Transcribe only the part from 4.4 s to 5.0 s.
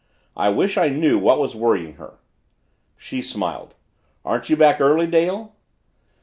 you back